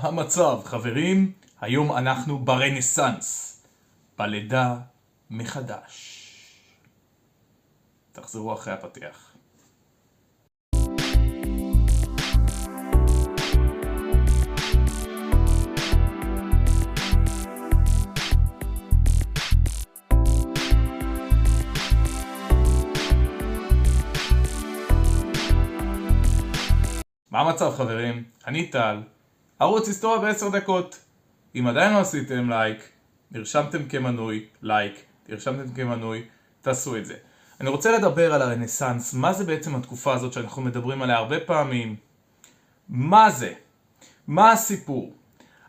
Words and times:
המצב, 0.00 0.60
חברים? 0.64 1.32
היום 1.60 1.92
אנחנו 1.96 2.38
ברנסאנס, 2.38 3.60
בלידה 4.18 4.76
מחדש. 5.30 6.16
תחזרו 8.12 8.54
אחרי 8.54 8.72
הפתיח. 8.72 9.26
מה 27.30 27.40
המצב 27.40 27.74
חברים? 27.76 28.24
אני 28.46 28.66
טל, 28.66 29.02
ערוץ 29.60 29.88
היסטוריה 29.88 30.18
בעשר 30.18 30.48
דקות. 30.48 30.98
אם 31.54 31.66
עדיין 31.66 31.92
לא 31.92 32.00
עשיתם 32.00 32.50
לייק, 32.50 32.88
נרשמתם 33.30 33.88
כמנוי, 33.88 34.46
לייק, 34.62 35.02
נרשמתם 35.28 35.74
כמנוי, 35.74 36.24
תעשו 36.60 36.96
את 36.96 37.06
זה. 37.06 37.14
אני 37.60 37.68
רוצה 37.68 37.98
לדבר 37.98 38.34
על 38.34 38.42
הרנסאנס, 38.42 39.14
מה 39.14 39.32
זה 39.32 39.44
בעצם 39.44 39.76
התקופה 39.76 40.14
הזאת 40.14 40.32
שאנחנו 40.32 40.62
מדברים 40.62 41.02
עליה 41.02 41.16
הרבה 41.16 41.40
פעמים? 41.40 41.96
מה 42.88 43.30
זה? 43.30 43.52
מה 44.26 44.52
הסיפור? 44.52 45.12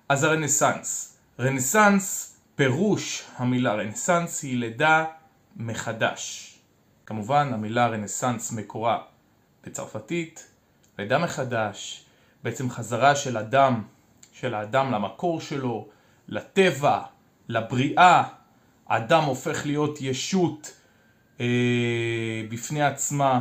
אז 0.09 0.23
הרנסאנס. 0.23 1.17
רנסאנס, 1.39 2.37
פירוש 2.55 3.23
המילה 3.37 3.73
רנסאנס 3.73 4.43
היא 4.43 4.57
לידה 4.57 5.05
מחדש. 5.55 6.53
כמובן 7.05 7.53
המילה 7.53 7.87
רנסאנס 7.87 8.51
מקורה 8.51 8.97
בצרפתית, 9.63 10.47
לידה 10.99 11.17
מחדש, 11.17 12.05
בעצם 12.43 12.69
חזרה 12.69 13.15
של 13.15 13.37
אדם, 13.37 13.83
של 14.33 14.53
האדם 14.53 14.91
למקור 14.91 15.41
שלו, 15.41 15.87
לטבע, 16.27 16.99
לבריאה, 17.47 18.23
האדם 18.87 19.23
הופך 19.23 19.65
להיות 19.65 20.01
ישות 20.01 20.71
אה, 21.39 21.45
בפני 22.49 22.83
עצמה, 22.83 23.39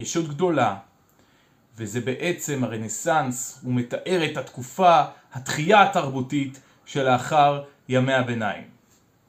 ישות 0.00 0.28
גדולה, 0.28 0.76
וזה 1.76 2.00
בעצם 2.00 2.64
הרנסאנס, 2.64 3.60
הוא 3.62 3.74
מתאר 3.74 4.24
את 4.24 4.36
התקופה, 4.36 5.02
התחייה 5.32 5.82
התרבותית 5.82 6.60
שלאחר 6.86 7.62
ימי 7.88 8.12
הביניים. 8.12 8.62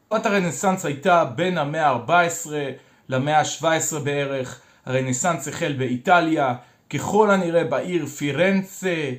תקופת 0.08 0.26
הרנסאנס 0.26 0.86
הייתה 0.86 1.26
בין 1.26 1.58
המאה 1.58 1.88
ה-14 1.88 2.50
למאה 3.10 3.40
ה-17 3.40 4.00
בערך, 4.04 4.62
הרנסאנס 4.86 5.48
החל 5.48 5.74
באיטליה, 5.78 6.56
ככל 6.90 7.32
הנראה 7.32 7.64
בעיר 7.64 8.06
פירנצה, 8.06 9.12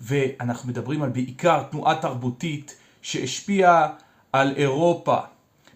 ואנחנו 0.00 0.68
מדברים 0.68 1.02
על 1.02 1.10
בעיקר 1.10 1.62
תנועה 1.62 1.94
תרבותית 1.94 2.76
שהשפיעה 3.02 3.88
על 4.32 4.54
אירופה 4.56 5.16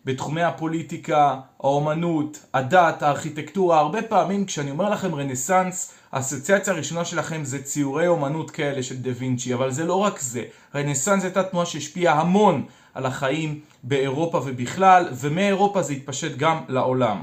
בתחומי 0.04 0.42
הפוליטיקה, 0.42 1.40
האומנות, 1.60 2.46
הדת, 2.54 3.02
הארכיטקטורה. 3.02 3.78
הרבה 3.78 4.02
פעמים 4.02 4.44
כשאני 4.44 4.70
אומר 4.70 4.90
לכם 4.90 5.14
רנסאנס, 5.14 5.94
האסוציאציה 6.12 6.72
הראשונה 6.72 7.04
שלכם 7.04 7.44
זה 7.44 7.62
ציורי 7.62 8.06
אומנות 8.06 8.50
כאלה 8.50 8.82
של 8.82 8.96
דה 8.96 9.10
וינצ'י, 9.18 9.54
אבל 9.54 9.70
זה 9.70 9.84
לא 9.84 9.94
רק 9.94 10.20
זה. 10.20 10.44
רנסאנס 10.74 11.24
הייתה 11.24 11.42
תנועה 11.42 11.66
שהשפיעה 11.66 12.20
המון 12.20 12.66
על 12.94 13.06
החיים 13.06 13.60
באירופה 13.82 14.38
ובכלל, 14.44 15.08
ומאירופה 15.12 15.82
זה 15.82 15.92
התפשט 15.92 16.36
גם 16.36 16.60
לעולם. 16.68 17.22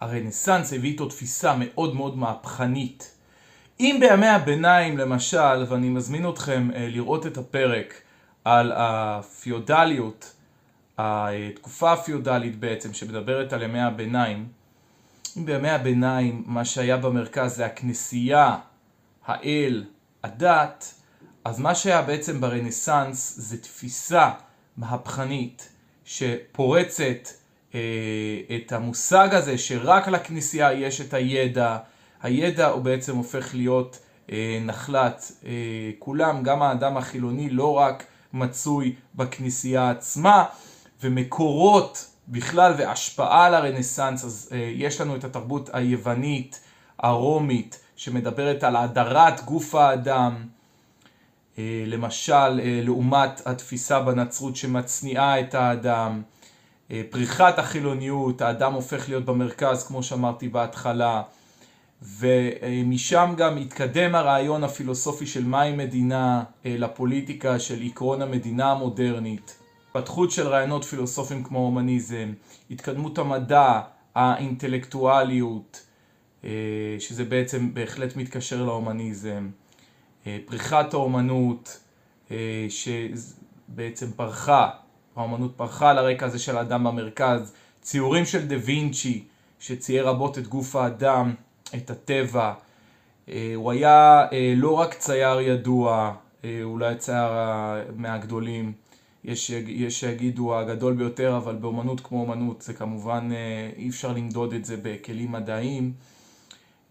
הרנסאנס 0.00 0.72
הביא 0.72 0.90
איתו 0.90 1.06
תפיסה 1.06 1.54
מאוד 1.58 1.94
מאוד 1.94 2.18
מהפכנית. 2.18 3.13
אם 3.80 3.96
בימי 4.00 4.26
הביניים 4.28 4.98
למשל, 4.98 5.64
ואני 5.68 5.88
מזמין 5.88 6.28
אתכם 6.28 6.68
אה, 6.74 6.88
לראות 6.88 7.26
את 7.26 7.38
הפרק 7.38 7.94
על 8.44 8.72
הפיודליות, 8.76 10.34
התקופה 10.98 11.92
הפיודלית 11.92 12.56
בעצם, 12.56 12.92
שמדברת 12.92 13.52
על 13.52 13.62
ימי 13.62 13.80
הביניים, 13.80 14.48
אם 15.36 15.46
בימי 15.46 15.70
הביניים 15.70 16.42
מה 16.46 16.64
שהיה 16.64 16.96
במרכז 16.96 17.56
זה 17.56 17.66
הכנסייה, 17.66 18.56
האל, 19.26 19.84
הדת, 20.22 20.94
אז 21.44 21.60
מה 21.60 21.74
שהיה 21.74 22.02
בעצם 22.02 22.40
ברנסאנס 22.40 23.34
זה 23.38 23.62
תפיסה 23.62 24.30
מהפכנית 24.76 25.68
שפורצת 26.04 27.28
אה, 27.74 27.80
את 28.56 28.72
המושג 28.72 29.28
הזה 29.32 29.58
שרק 29.58 30.08
לכנסייה 30.08 30.72
יש 30.72 31.00
את 31.00 31.14
הידע, 31.14 31.78
הידע 32.24 32.68
הוא 32.68 32.82
בעצם 32.82 33.16
הופך 33.16 33.54
להיות 33.54 33.98
אה, 34.32 34.58
נחלת 34.60 35.32
אה, 35.44 35.50
כולם, 35.98 36.42
גם 36.42 36.62
האדם 36.62 36.96
החילוני 36.96 37.50
לא 37.50 37.72
רק 37.76 38.04
מצוי 38.32 38.94
בכנסייה 39.14 39.90
עצמה, 39.90 40.44
ומקורות 41.02 42.06
בכלל 42.28 42.74
והשפעה 42.78 43.46
על 43.46 43.54
הרנסאנס, 43.54 44.24
אז 44.24 44.48
אה, 44.52 44.72
יש 44.74 45.00
לנו 45.00 45.16
את 45.16 45.24
התרבות 45.24 45.70
היוונית, 45.72 46.60
הרומית, 46.98 47.80
שמדברת 47.96 48.64
על 48.64 48.76
הדרת 48.76 49.44
גוף 49.44 49.74
האדם, 49.74 50.46
למשל 51.86 52.60
לעומת 52.82 53.46
התפיסה 53.46 54.00
בנצרות 54.00 54.56
שמצניעה 54.56 55.40
את 55.40 55.54
האדם, 55.54 56.22
פריחת 57.10 57.58
החילוניות, 57.58 58.42
האדם 58.42 58.72
הופך 58.72 59.08
להיות 59.08 59.24
במרכז 59.24 59.86
כמו 59.86 60.02
שאמרתי 60.02 60.48
בהתחלה, 60.48 61.22
ומשם 62.04 63.34
גם 63.36 63.56
התקדם 63.56 64.14
הרעיון 64.14 64.64
הפילוסופי 64.64 65.26
של 65.26 65.44
מהי 65.44 65.76
מדינה 65.76 66.44
אה, 66.66 66.76
לפוליטיקה 66.78 67.58
של 67.58 67.82
עקרון 67.82 68.22
המדינה 68.22 68.70
המודרנית, 68.72 69.58
התפתחות 69.86 70.30
של 70.30 70.48
רעיונות 70.48 70.84
פילוסופיים 70.84 71.44
כמו 71.44 71.58
הומניזם, 71.58 72.32
התקדמות 72.70 73.18
המדע, 73.18 73.80
האינטלקטואליות, 74.14 75.86
אה, 76.44 76.50
שזה 76.98 77.24
בעצם 77.24 77.74
בהחלט 77.74 78.16
מתקשר 78.16 78.64
להומניזם, 78.64 79.48
אה, 80.26 80.38
פריחת 80.44 80.94
האומנות 80.94 81.80
שבעצם 82.68 84.12
פרחה, 84.16 84.70
האומנות 85.16 85.52
פרחה 85.56 85.90
על 85.90 85.98
הרקע 85.98 86.26
הזה 86.26 86.38
של 86.38 86.56
האדם 86.56 86.84
במרכז, 86.84 87.52
ציורים 87.80 88.24
של 88.24 88.46
דה 88.46 88.56
וינצ'י 88.64 89.24
שצייר 89.60 90.08
רבות 90.08 90.38
את 90.38 90.46
גוף 90.46 90.76
האדם 90.76 91.34
את 91.74 91.90
הטבע. 91.90 92.52
אה, 93.28 93.52
הוא 93.54 93.70
היה 93.70 94.26
אה, 94.32 94.54
לא 94.56 94.70
רק 94.70 94.94
צייר 94.94 95.40
ידוע, 95.40 96.14
אה, 96.44 96.60
אולי 96.62 96.96
צייר 96.96 97.30
מהגדולים, 97.96 98.72
יש, 99.24 99.50
יש 99.50 100.00
שיגידו 100.00 100.58
הגדול 100.58 100.94
ביותר, 100.94 101.36
אבל 101.36 101.54
באומנות 101.54 102.00
כמו 102.00 102.20
אומנות 102.20 102.62
זה 102.62 102.72
כמובן 102.72 103.30
אי 103.76 103.88
אפשר 103.88 104.12
למדוד 104.12 104.52
את 104.52 104.64
זה 104.64 104.76
בכלים 104.82 105.32
מדעיים. 105.32 105.92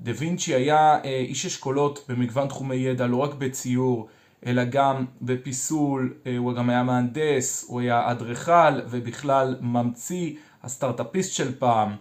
דה 0.02 0.12
וינצ'י 0.18 0.54
היה 0.54 1.02
איש 1.04 1.46
אשכולות 1.46 2.06
במגוון 2.10 2.48
תחומי 2.48 2.76
ידע, 2.76 3.08
לא 3.08 3.18
רק 3.18 3.34
בציור, 3.34 4.08
אלא 4.46 4.64
גם 4.64 5.06
בפיסול, 5.22 6.14
הוא 6.38 6.54
גם 6.54 6.70
היה 6.70 6.84
מהנדס, 6.84 7.66
הוא 7.68 7.80
היה 7.80 8.12
אדריכל 8.12 8.80
ובכלל 8.90 9.56
ממציא, 9.62 10.34
הסטארט-אפיסט 10.64 11.34
של 11.34 11.56
פעם. 11.60 11.96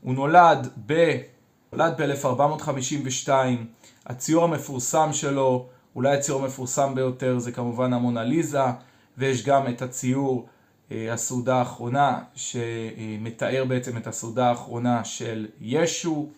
הוא 0.00 0.14
נולד 0.14 0.68
ב... 0.86 1.16
נולד 1.72 2.00
ב-1452, 2.00 3.28
הציור 4.06 4.44
המפורסם 4.44 5.12
שלו, 5.12 5.68
אולי 5.96 6.16
הציור 6.16 6.42
המפורסם 6.42 6.94
ביותר 6.94 7.38
זה 7.38 7.52
כמובן 7.52 7.92
המונליזה, 7.92 8.60
ויש 9.18 9.44
גם 9.44 9.68
את 9.68 9.82
הציור 9.82 10.48
אה, 10.92 11.12
הסעודה 11.12 11.56
האחרונה, 11.56 12.18
שמתאר 12.34 13.64
בעצם 13.68 13.96
את 13.96 14.06
הסעודה 14.06 14.48
האחרונה 14.48 15.04
של 15.04 15.46
ישו. 15.60 16.28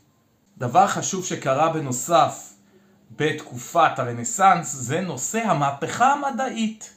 דבר 0.59 0.87
חשוב 0.87 1.25
שקרה 1.25 1.73
בנוסף 1.73 2.53
בתקופת 3.17 3.99
הרנסאנס 3.99 4.75
זה 4.75 5.01
נושא 5.01 5.39
המהפכה 5.39 6.13
המדעית. 6.13 6.95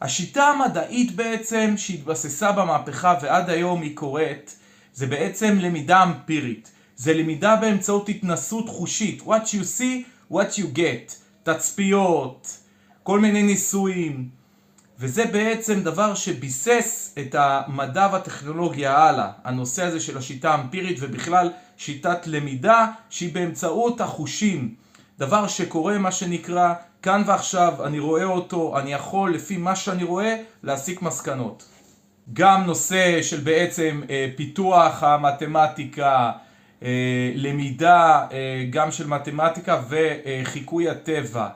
השיטה 0.00 0.44
המדעית 0.44 1.16
בעצם 1.16 1.74
שהתבססה 1.76 2.52
במהפכה 2.52 3.18
ועד 3.22 3.50
היום 3.50 3.82
היא 3.82 3.96
קורית 3.96 4.58
זה 4.92 5.06
בעצם 5.06 5.58
למידה 5.60 6.02
אמפירית. 6.02 6.75
זה 6.96 7.14
למידה 7.14 7.56
באמצעות 7.56 8.08
התנסות 8.08 8.68
חושית. 8.68 9.22
What 9.22 9.46
you 9.52 9.80
see, 9.80 10.32
what 10.32 10.58
you 10.58 10.76
get. 10.76 11.12
תצפיות, 11.42 12.58
כל 13.02 13.20
מיני 13.20 13.42
ניסויים. 13.42 14.28
וזה 14.98 15.24
בעצם 15.26 15.82
דבר 15.82 16.14
שביסס 16.14 17.14
את 17.18 17.34
המדע 17.38 18.08
והטכנולוגיה 18.12 18.98
הלאה. 18.98 19.30
הנושא 19.44 19.84
הזה 19.84 20.00
של 20.00 20.18
השיטה 20.18 20.50
האמפירית 20.50 20.96
ובכלל 21.00 21.50
שיטת 21.76 22.26
למידה 22.26 22.86
שהיא 23.10 23.34
באמצעות 23.34 24.00
החושים. 24.00 24.74
דבר 25.18 25.46
שקורה 25.46 25.98
מה 25.98 26.12
שנקרא 26.12 26.74
כאן 27.02 27.22
ועכשיו, 27.26 27.74
אני 27.84 27.98
רואה 27.98 28.24
אותו, 28.24 28.78
אני 28.78 28.92
יכול 28.92 29.34
לפי 29.34 29.56
מה 29.56 29.76
שאני 29.76 30.04
רואה 30.04 30.36
להסיק 30.62 31.02
מסקנות. 31.02 31.64
גם 32.32 32.64
נושא 32.64 33.22
של 33.22 33.40
בעצם 33.40 34.02
אה, 34.10 34.28
פיתוח 34.36 35.02
המתמטיקה, 35.02 36.32
למידה 37.34 38.26
אה, 38.32 38.64
גם 38.70 38.90
של 38.92 39.06
מתמטיקה 39.06 39.82
וחיקוי 39.88 40.88
הטבע. 40.88 41.48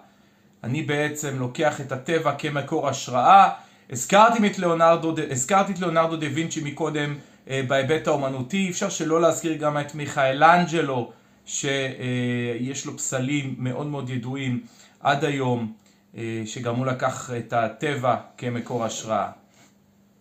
אני 0.64 0.82
בעצם 0.82 1.38
לוקח 1.38 1.80
את 1.80 1.92
הטבע 1.92 2.32
כמקור 2.32 2.88
השראה. 2.88 3.48
הזכרתי 3.90 4.46
את 4.46 4.58
ליאונרדו, 4.58 5.14
הזכרתי 5.30 5.72
את 5.72 5.78
ליאונרדו 5.78 6.16
דה 6.16 6.26
וינצ'י 6.34 6.60
מקודם 6.64 7.14
אה, 7.50 7.62
בהיבט 7.68 8.06
האומנותי, 8.06 8.70
אפשר 8.70 8.88
שלא 8.88 9.20
להזכיר 9.20 9.56
גם 9.56 9.78
את 9.78 9.94
מיכאלנג'לו, 9.94 11.12
שיש 11.46 12.86
לו 12.86 12.96
פסלים 12.96 13.54
מאוד 13.58 13.86
מאוד 13.86 14.10
ידועים 14.10 14.60
עד 15.00 15.24
היום, 15.24 15.72
אה, 16.16 16.42
שגם 16.46 16.76
הוא 16.76 16.86
לקח 16.86 17.30
את 17.38 17.52
הטבע 17.52 18.16
כמקור 18.38 18.84
השראה. 18.84 19.39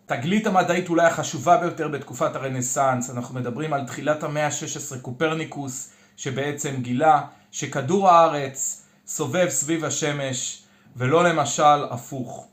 תגלית 0.10 0.48
המדעית 0.48 0.90
אולי 0.90 1.06
החשובה 1.06 1.58
ביותר 1.58 1.88
בתקופת 1.88 2.36
הרנסאנס, 2.36 3.10
אנחנו 3.10 3.36
מדברים 3.36 3.74
על 3.74 3.86
תחילת 3.88 4.24
המאה 4.24 4.46
ה-16, 4.46 5.00
קופרניקוס, 5.02 5.90
שבעצם 6.18 6.76
גילה 6.82 7.22
שכדור 7.52 8.10
הארץ 8.10 8.86
סובב 9.08 9.50
סביב 9.50 9.86
השמש, 9.86 10.64
ולא 10.96 11.24
למשל 11.24 11.84
הפוך. 11.90 12.48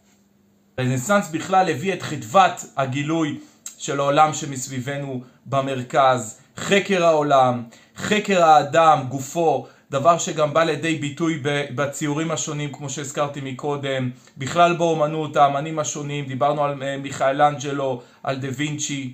הרנסאנס 0.79 1.29
בכלל 1.31 1.71
הביא 1.71 1.93
את 1.93 2.03
חדוות 2.03 2.65
הגילוי 2.77 3.41
של 3.79 4.01
העולם 4.01 4.35
שמסביבנו 4.35 5.23
במרכז, 5.47 6.39
חקר 6.57 7.05
העולם, 7.05 7.63
חקר 7.97 8.45
האדם, 8.45 9.05
גופו, 9.09 9.67
דבר 9.91 10.19
שגם 10.19 10.55
בא 10.55 10.65
לידי 10.65 10.99
ביטוי 10.99 11.43
בציורים 11.75 12.31
השונים 12.31 12.73
כמו 12.73 12.91
שהזכרתי 12.91 13.41
מקודם, 13.43 14.11
בכלל 14.39 14.77
באומנות, 14.77 15.37
האמנים 15.37 15.79
השונים, 15.79 16.27
דיברנו 16.27 16.65
על 16.65 16.83
אה, 16.83 16.97
מיכאלנג'לו, 16.97 18.03
על 18.23 18.37
דה 18.37 18.49
וינצ'י 18.57 19.13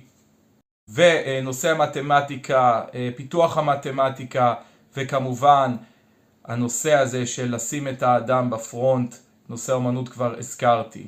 ונושא 0.93 1.71
המתמטיקה, 1.71 2.81
אה, 2.95 3.09
פיתוח 3.15 3.57
המתמטיקה 3.57 4.53
וכמובן 4.97 5.75
הנושא 6.45 6.93
הזה 6.93 7.25
של 7.25 7.55
לשים 7.55 7.87
את 7.87 8.03
האדם 8.03 8.49
בפרונט, 8.49 9.15
נושא 9.49 9.71
האומנות 9.71 10.09
כבר 10.09 10.35
הזכרתי. 10.37 11.07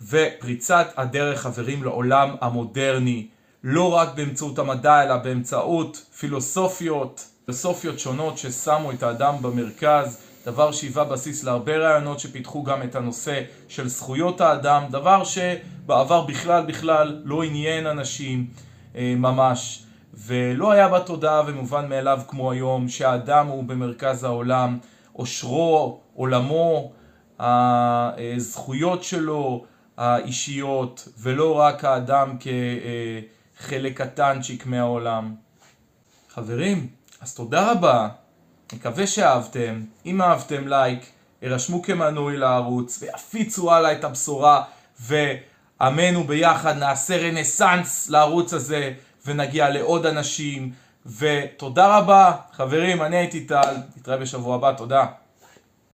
ופריצת 0.00 0.92
הדרך 0.96 1.40
חברים 1.40 1.82
לעולם 1.82 2.36
המודרני, 2.40 3.28
לא 3.64 3.92
רק 3.92 4.14
באמצעות 4.14 4.58
המדע 4.58 5.02
אלא 5.02 5.16
באמצעות 5.16 5.96
פילוסופיות, 6.18 7.31
פילוסופיות 7.44 7.98
שונות 7.98 8.38
ששמו 8.38 8.92
את 8.92 9.02
האדם 9.02 9.34
במרכז, 9.42 10.18
דבר 10.46 10.72
שהיווה 10.72 11.04
בסיס 11.04 11.44
להרבה 11.44 11.76
רעיונות 11.76 12.20
שפיתחו 12.20 12.62
גם 12.62 12.82
את 12.82 12.94
הנושא 12.94 13.42
של 13.68 13.88
זכויות 13.88 14.40
האדם, 14.40 14.82
דבר 14.90 15.24
שבעבר 15.24 16.20
בכלל 16.20 16.66
בכלל 16.66 17.22
לא 17.24 17.42
עניין 17.42 17.86
אנשים 17.86 18.46
אה, 18.96 19.14
ממש, 19.16 19.84
ולא 20.14 20.72
היה 20.72 20.88
בתודעה 20.88 21.42
ומובן 21.46 21.88
מאליו 21.88 22.20
כמו 22.28 22.50
היום 22.52 22.88
שהאדם 22.88 23.46
הוא 23.46 23.64
במרכז 23.64 24.24
העולם, 24.24 24.78
עושרו, 25.12 26.00
עולמו, 26.14 26.92
הזכויות 27.38 29.04
שלו, 29.04 29.64
האישיות, 29.96 31.08
ולא 31.18 31.54
רק 31.54 31.84
האדם 31.84 32.36
כחלק 33.58 34.00
קטנצ'יק 34.00 34.66
מהעולם. 34.66 35.34
חברים, 36.28 36.86
אז 37.22 37.34
תודה 37.34 37.72
רבה, 37.72 38.08
מקווה 38.72 39.06
שאהבתם, 39.06 39.80
אם 40.06 40.22
אהבתם 40.22 40.68
לייק, 40.68 41.06
הרשמו 41.42 41.82
כמנוי 41.82 42.36
לערוץ 42.36 43.02
ויפיצו 43.02 43.72
הלאה 43.72 43.92
את 43.92 44.04
הבשורה 44.04 44.64
ועמנו 45.00 46.24
ביחד 46.24 46.76
נעשה 46.78 47.16
רנסאנס 47.16 48.08
לערוץ 48.08 48.54
הזה 48.54 48.92
ונגיע 49.26 49.70
לעוד 49.70 50.06
אנשים. 50.06 50.72
ותודה 51.18 51.98
רבה. 51.98 52.32
חברים, 52.52 53.02
אני 53.02 53.16
הייתי 53.16 53.44
טל, 53.44 53.76
נתראה 53.96 54.16
בשבוע 54.16 54.54
הבא, 54.54 54.72
תודה 54.72 55.06